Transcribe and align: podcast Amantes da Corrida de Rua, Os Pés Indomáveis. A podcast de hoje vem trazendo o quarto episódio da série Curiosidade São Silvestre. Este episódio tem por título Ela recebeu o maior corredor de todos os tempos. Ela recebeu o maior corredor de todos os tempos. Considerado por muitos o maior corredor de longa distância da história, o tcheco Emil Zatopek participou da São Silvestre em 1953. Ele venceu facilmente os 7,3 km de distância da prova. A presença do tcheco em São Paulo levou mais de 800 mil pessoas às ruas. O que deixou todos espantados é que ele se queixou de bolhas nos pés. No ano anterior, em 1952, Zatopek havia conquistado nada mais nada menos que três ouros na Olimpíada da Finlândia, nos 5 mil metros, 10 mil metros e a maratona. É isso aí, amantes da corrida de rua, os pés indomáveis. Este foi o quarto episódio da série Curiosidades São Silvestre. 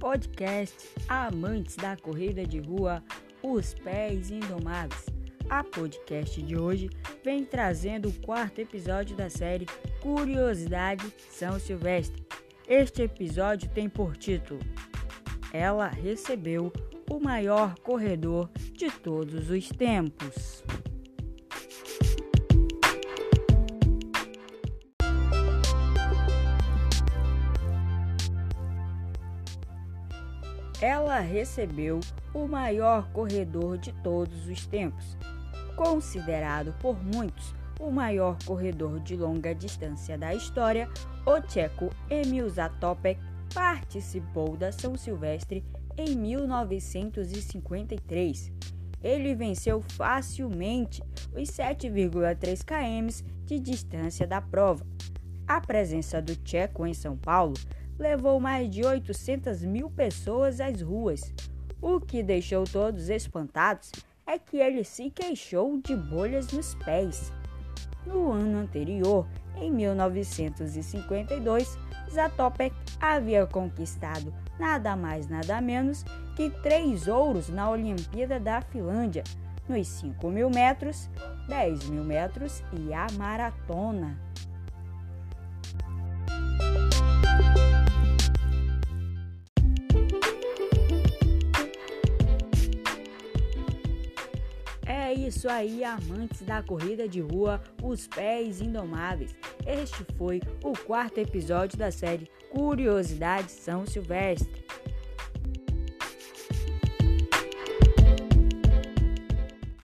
podcast 0.00 0.88
Amantes 1.06 1.76
da 1.76 1.94
Corrida 1.94 2.44
de 2.46 2.58
Rua, 2.58 3.04
Os 3.42 3.74
Pés 3.74 4.30
Indomáveis. 4.30 5.04
A 5.50 5.62
podcast 5.62 6.40
de 6.40 6.56
hoje 6.56 6.88
vem 7.22 7.44
trazendo 7.44 8.08
o 8.08 8.20
quarto 8.20 8.60
episódio 8.60 9.14
da 9.14 9.28
série 9.28 9.66
Curiosidade 10.00 11.04
São 11.28 11.60
Silvestre. 11.60 12.26
Este 12.66 13.02
episódio 13.02 13.68
tem 13.70 13.90
por 13.90 14.16
título 14.16 14.60
Ela 15.52 15.88
recebeu 15.88 16.72
o 17.10 17.20
maior 17.20 17.74
corredor 17.80 18.48
de 18.72 18.90
todos 18.90 19.50
os 19.50 19.68
tempos. 19.68 20.64
Ela 30.80 31.18
recebeu 31.20 32.00
o 32.32 32.46
maior 32.46 33.10
corredor 33.12 33.76
de 33.76 33.92
todos 34.02 34.46
os 34.46 34.64
tempos. 34.66 35.16
Considerado 35.76 36.72
por 36.80 36.96
muitos 37.02 37.52
o 37.78 37.90
maior 37.90 38.38
corredor 38.44 39.00
de 39.00 39.16
longa 39.16 39.54
distância 39.54 40.16
da 40.18 40.34
história, 40.34 40.88
o 41.26 41.40
tcheco 41.40 41.90
Emil 42.08 42.48
Zatopek 42.48 43.20
participou 43.54 44.56
da 44.56 44.70
São 44.70 44.96
Silvestre 44.96 45.64
em 45.96 46.16
1953. 46.16 48.52
Ele 49.02 49.34
venceu 49.34 49.80
facilmente 49.80 51.02
os 51.34 51.48
7,3 51.48 52.62
km 52.64 53.08
de 53.46 53.58
distância 53.58 54.26
da 54.26 54.42
prova. 54.42 54.86
A 55.46 55.58
presença 55.60 56.20
do 56.20 56.34
tcheco 56.36 56.86
em 56.86 56.92
São 56.94 57.16
Paulo 57.16 57.54
levou 58.00 58.40
mais 58.40 58.68
de 58.70 58.84
800 58.84 59.62
mil 59.62 59.90
pessoas 59.90 60.58
às 60.58 60.80
ruas. 60.80 61.34
O 61.82 62.00
que 62.00 62.22
deixou 62.22 62.64
todos 62.64 63.10
espantados 63.10 63.92
é 64.26 64.38
que 64.38 64.56
ele 64.56 64.82
se 64.82 65.10
queixou 65.10 65.78
de 65.78 65.94
bolhas 65.94 66.50
nos 66.50 66.74
pés. 66.76 67.30
No 68.06 68.32
ano 68.32 68.60
anterior, 68.60 69.26
em 69.56 69.70
1952, 69.70 71.78
Zatopek 72.10 72.74
havia 72.98 73.46
conquistado 73.46 74.32
nada 74.58 74.96
mais 74.96 75.28
nada 75.28 75.60
menos 75.60 76.02
que 76.34 76.48
três 76.62 77.06
ouros 77.06 77.50
na 77.50 77.70
Olimpíada 77.70 78.40
da 78.40 78.62
Finlândia, 78.62 79.22
nos 79.68 79.86
5 79.88 80.30
mil 80.30 80.48
metros, 80.48 81.10
10 81.48 81.90
mil 81.90 82.04
metros 82.04 82.62
e 82.72 82.94
a 82.94 83.06
maratona. 83.18 84.29
É 95.10 95.12
isso 95.12 95.48
aí, 95.48 95.82
amantes 95.82 96.40
da 96.42 96.62
corrida 96.62 97.08
de 97.08 97.20
rua, 97.20 97.60
os 97.82 98.06
pés 98.06 98.60
indomáveis. 98.60 99.34
Este 99.66 100.06
foi 100.16 100.40
o 100.62 100.72
quarto 100.86 101.18
episódio 101.18 101.76
da 101.76 101.90
série 101.90 102.30
Curiosidades 102.48 103.50
São 103.50 103.84
Silvestre. 103.84 104.64